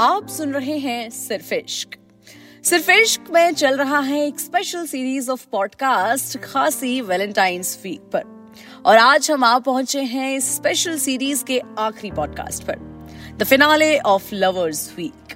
[0.00, 1.88] आप सुन रहे हैं सिर्फ़ इश्क।
[2.64, 8.52] सिर्फ़ इश्क में चल रहा है एक स्पेशल सीरीज़ ऑफ़ पॉडकास्ट खासी वैलेंटाइंस वीक पर।
[8.86, 12.76] और आज हम आ पहुँचे हैं इस स्पेशल सीरीज़ के आखिरी पॉडकास्ट पर
[13.36, 15.34] the finale of lovers week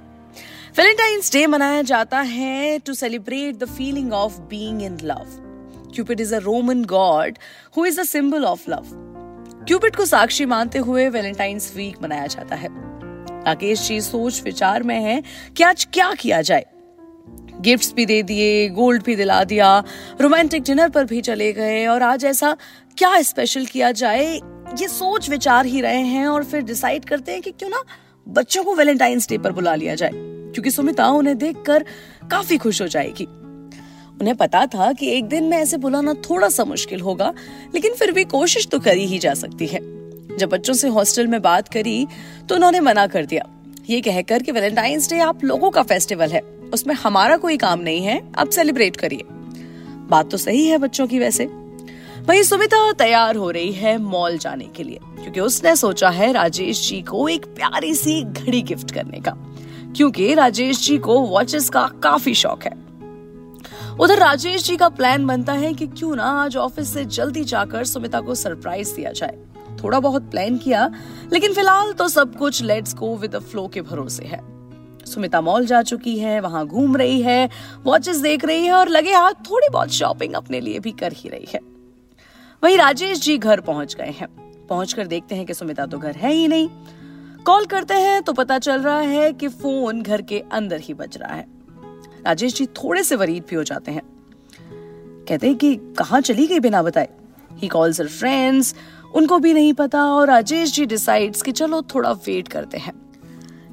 [0.77, 5.25] Valentine's day मनाया जाता है to celebrate the feeling of being in love
[5.95, 7.37] cupid is a Roman god
[7.77, 8.83] who is a symbol of love
[9.67, 12.90] cupid को साक्षी मानते हुए वैलेंटाइंस वीक मनाया जाता है।
[13.47, 15.21] राकेश जी सोच विचार में है
[15.57, 16.65] कि आज क्या किया जाए।
[17.61, 19.83] गिफ्ट्स भी दे दिए गोल्ड भी दिला दिया
[20.21, 22.55] रोमांटिक डिनर पर भी चले गए और आज ऐसा
[22.97, 24.33] क्या स्पेशल किया जाए,
[24.79, 27.83] ये सोच विचार ही रहे हैं और फिर डिसाइड करते हैं कि क्यों ना
[28.27, 31.85] बच्चों को वैलेंटाइंस डे पर बुला लिया जाए, क्योंकि सुमिता उन्हें देखकर
[32.31, 33.25] काफ़ी खुश हो जाएगी।
[34.21, 37.33] उन्हें पता था कि एक दिन में ऐसे बुलाना थोड़ा सा मुश्किल होगा,
[37.75, 39.79] लेकिन फिर भी कोशिश तो करी ही जा सकती है।
[40.39, 42.07] जब बच्चों से हॉस्टल में बात करी
[42.49, 43.45] तो उन्होंने मना कर दिया।
[43.89, 46.39] ये कहकर कि वैलेंटाइंस डे आप लोगों का फेस्टिवल है।
[46.73, 49.23] उसमें हमारा कोई काम नहीं है, आप सेलिब्रेट करिए।
[50.09, 51.45] बात तो सही है बच्चों की वैसे।
[52.27, 56.89] वही सुमिता तैयार हो रही है मॉल जाने के लिए, क्योंकि उसने सोचा है राजेश
[56.89, 59.35] जी को एक प्यारी सी घड़ी गिफ्ट करने का।
[59.95, 62.71] क्योंकि राजेश जी को वॉचेस का काफ़ी शौक है।
[63.99, 67.83] उधर राजेश जी का प्लान बनता है कि क्यों ना आज ऑफ़िस से जल्दी जाकर
[67.83, 69.37] सुमिता को सरप्राइज़ दिया जाए।
[69.83, 70.89] थोड़ा बहुत प्लान किया,
[71.33, 74.39] लेकिन फ़िलहाल तो सब कुछ लेट्स गो विद फ्लो के भरोसे है।
[75.05, 77.49] सुमिता मॉल जा चुकी है, वहाँ घूम रही है
[77.83, 81.29] वॉचेस देख रही है और लगे हाथ थोड़ी बहुत शॉपिंग अपने लिए भी कर ही
[81.29, 81.59] रही है।
[82.63, 84.27] वहीं राजेश जी घर पहुँच गए हैं।
[84.67, 86.69] पहुंचकर देखते हैं कि सुमिता तो घर है ही नहीं।
[87.45, 91.17] कॉल करते हैं तो पता चल रहा है कि फ़ोन घर के अंदर ही बज
[91.17, 91.45] रहा है।
[92.25, 94.01] राजेश जी थोड़े से वरीद भी हो जाते हैं।
[95.27, 97.09] कहते हैं कि कहा चली गई बिना बताए?
[97.51, 98.75] ही कॉल्स फ्रेंड्स
[99.15, 102.93] उनको भी नहीं पता और राजेश जी डिसाइड्स कि चलो थोड़ा वेट करते हैं।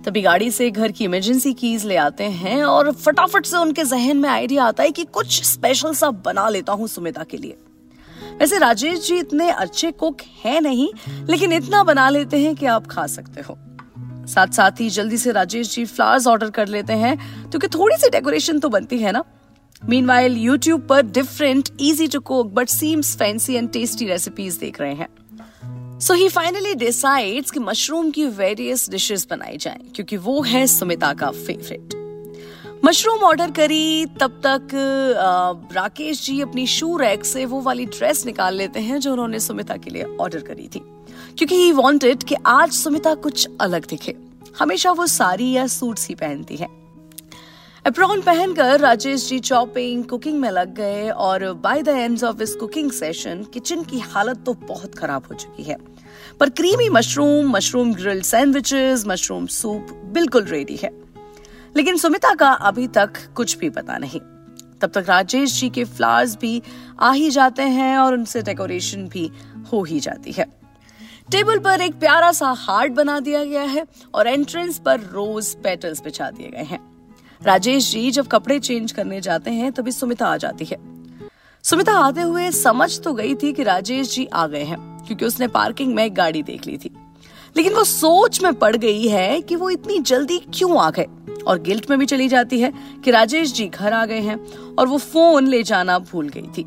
[0.05, 4.16] तभी गाड़ी से घर की इमरजेंसी कीज ले आते हैं और फटाफट से उनके जहन
[4.16, 7.56] में आइडिया आता है कि कुछ स्पेशल सा बना लेता हूँ सुमिता के लिए।
[8.41, 10.88] वैसे राजेश जी इतने अच्छे कुक हैं नहीं,
[11.28, 13.59] लेकिन इतना बना लेते हैं कि आप खा सकते हो।
[14.26, 17.16] साथ साथ ही जल्दी से राजेश जी फ्लावर्स ऑर्डर कर लेते हैं,
[17.50, 19.25] क्योंकि थोड़ी सी डेकोरेशन तो बनती है ना।
[19.82, 24.94] मीन यूट्यूब पर different easy to cook but seems fancy and tasty recipes देख रहे
[24.94, 25.09] हैं।
[26.00, 31.12] सो ही फाइनली डिसाइड्स कि मशरूम की वेरियस डिशेस बनाई जाएँ, क्योंकि वो है सुमिता
[31.14, 31.94] का फेवरेट
[32.84, 34.69] मशरूम ऑर्डर करी, तब तक
[35.72, 39.76] राकेश जी अपनी शू रैक से वो वाली ड्रेस निकाल लेते हैं जो उन्होंने सुमिता
[39.76, 40.82] के लिए ऑर्डर करी थी.
[41.38, 44.14] क्योंकि ही वांटेड कि आज सुमिता कुछ अलग दिखे.
[44.58, 46.69] हमेशा वो साड़ी या सूट्स ही पहनती है.
[47.88, 52.54] अप्रॉन पहनकर राजेश जी चॉपिंग कुकिंग में लग गए और बाय द एंड ऑफ़ इस
[52.54, 55.76] कुकिंग सेशन किचन की हालत तो बहुत खराब हो चुकी है।
[56.41, 60.91] पर creamy mushroom mushroom grilled sandwiches mushroom soup बिल्कुल रेडी है।
[61.76, 64.20] लेकिन सुमिता का अभी तक कुछ भी पता नहीं।
[64.81, 66.62] तब तक राजेश जी के फ्लावर्स भी
[67.00, 69.31] आ ही जाते हैं और उनसे डेकोरेशन भी
[69.72, 70.47] हो ही जाती है।
[71.32, 76.03] टेबल पर एक प्यारा सा हार्ट बना दिया गया है और एंट्रेंस पर रोज पेटल्स
[76.03, 76.97] बिछा दिए गए हैं।
[77.43, 80.76] राजेश जी, जब कपड़े चेंज करने जाते हैं, तभी सुमिता आ जाती है।
[81.65, 85.49] सुमिता आते हुए समझ तो गई थी कि राजेश जी आ गए हैं, क्योंकि उसने
[85.49, 86.91] पार्किंग में एक गाड़ी देख ली थी।
[87.56, 91.06] लेकिन वो सोच में पड़ गई है कि वो इतनी जल्दी क्यों आ गए?
[91.47, 92.72] और गिल्ट में भी चली जाती है
[93.04, 94.47] कि राजेश जी घर आ गए हैं
[94.78, 96.66] और वो फ़ोन ले जाना भूल गई थी।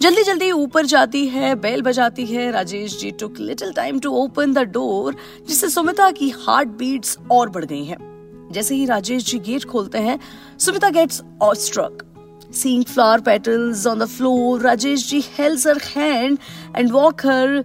[0.00, 4.52] जल्दी जल्दी ऊपर जाती है बेल बजाती है, Rajesh ji took little time to open
[4.52, 5.16] the door
[5.48, 8.09] जिससे सुमिता की हार्ट बीट्स और बढ़ गई हैं।
[8.52, 10.18] जैसे ही राजेश जी गेट खोलते हैं
[10.58, 12.06] Sumita gets awestruck
[12.52, 16.38] Seeing flower petals on the floor, Rajesh ji holds her hand
[16.74, 17.64] and walk her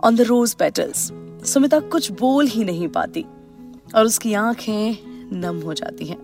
[0.00, 1.04] on the rose petals.
[1.46, 3.24] Sumita कुछ बोल ही नहीं पाती
[3.94, 4.96] और उसकी आँखें
[5.40, 6.18] नम हो जाती हैं।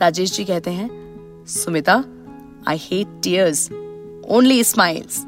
[0.00, 0.88] राजेश जी कहते हैं
[1.48, 1.94] Sumita
[2.68, 3.68] I hate tears
[4.28, 5.22] only smiles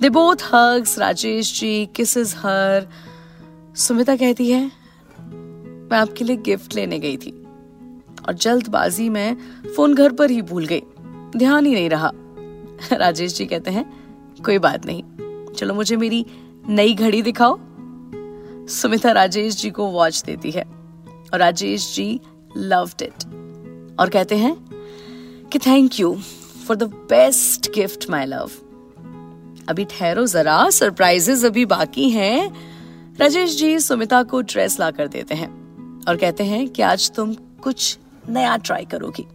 [0.00, 2.88] they both hugs Rajesh ji kisses her
[3.76, 4.70] Sumita कहती है
[5.92, 7.42] मैं आपके लिए गिफ्ट लेने गई थी।
[8.28, 9.36] और जल्दबाजी में
[9.76, 10.82] फ़ोन घर पर ही भूल गई।
[11.36, 12.12] ध्यान ही नहीं रहा।
[12.92, 13.92] राजेश जी कहते हैं,
[14.44, 15.02] कोई बात नहीं।
[15.54, 16.26] चलो मुझे मेरी
[16.68, 17.58] नई घड़ी दिखाओ।
[18.68, 20.62] सुमिता राजेश जी को वॉच देती है।
[21.32, 22.20] और राजेश जी
[22.56, 23.24] लव्ड इट
[24.00, 24.56] और कहते हैं
[25.52, 26.14] कि thank you
[26.68, 28.50] for the best gift my love
[29.68, 32.54] अभी ठहरो जरा सरप्राइजेस अभी बाकी हैं।
[33.20, 35.65] राजेश जी सुमिता को ड्रेस ला कर देते हैं।
[36.08, 37.98] और कहते हैं कि आज तुम कुछ
[38.28, 39.26] नया ट्राई करोगी।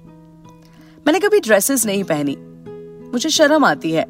[1.08, 2.36] मैंने कभी ड्रेसेस नहीं पहनी।
[3.12, 4.04] मुझे शर्म आती है।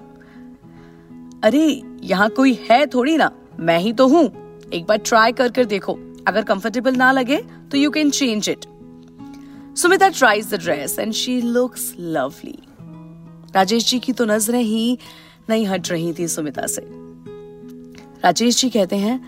[1.44, 4.26] अरे, यहाँ कोई है थोड़ी ना। मैं ही तो हूँ।
[4.74, 5.98] एक बार ट्राई कर कर देखो।
[6.28, 7.38] अगर कंफर्टेबल ना लगे
[7.72, 8.66] तो you can change it
[9.78, 12.58] Sumita tries the dress and she looks lovely
[13.56, 14.98] Rajesh ji की तो नज़रें ही
[15.50, 16.82] नहीं हट रही थी सुमिता से।
[18.24, 19.20] राजेश जी कहते हैं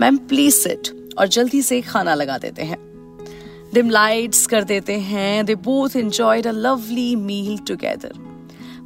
[0.00, 2.78] मैम प्लीज़ सिट और जल्दी से खाना लगा देते हैं।
[3.74, 8.12] डिम लाइट्स कर देते हैं। They both enjoyed a lovely meal together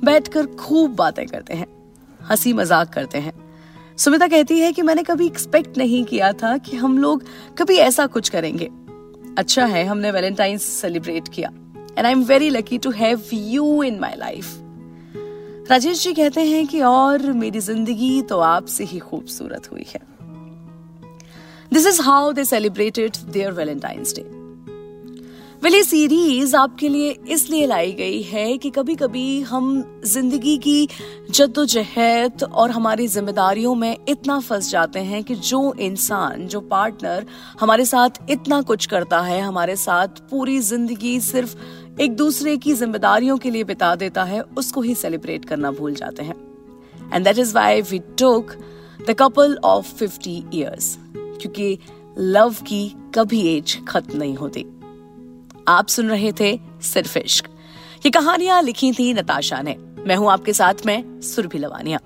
[0.04, 1.66] बैठकर खूब बातें करते हैं।
[2.20, 3.32] हँसी मज़ाक करते हैं।
[3.96, 7.24] सुमिता कहती है कि मैंने कभी एक्सपेक्ट नहीं किया था कि हम लोग
[7.58, 8.68] कभी ऐसा कुछ करेंगे।
[9.38, 11.50] अच्छा है, हमने वैलेंटाइंस सेलिब्रेट किया।
[11.98, 14.58] And I am very lucky to have you in my life
[15.70, 20.00] Rajesh ji कहते हैं कि और मेरी ज़िंदगी तो आपसे ही खूबसूरत हुई है।
[21.72, 24.22] This is how they celebrated their Valentine's day
[25.62, 30.88] well ये सीरीज़ आपके लिए इसलिए लाई गई है कि कभी कभी हम ज़िंदगी की
[31.30, 37.26] जद्दोजहद और हमारी जिम्मेदारियों में इतना फंस जाते हैं कि जो इंसान, जो पार्टनर
[37.60, 41.56] हमारे साथ इतना कुछ करता है, हमारे साथ पूरी ज़िंदगी सिर्फ़
[42.00, 46.22] एक दूसरे की जिम्मेदारियों के लिए बिता देता है, उसको ही सेलिब्रेट करना भूल जाते
[46.22, 46.36] हैं।
[47.14, 48.52] And that is why we took
[49.08, 50.96] the couple of fifty years
[51.42, 51.78] क्योंकि
[52.18, 54.66] लव की कभी एज खत्म नहीं होती।
[55.68, 57.48] आप सुन रहे थे सिर्फ़ इश्क
[58.06, 61.98] ये कहानियाँ लिखी थी नताशा ने। मैं हूँ आपके साथ, में सुरभि लवानिया।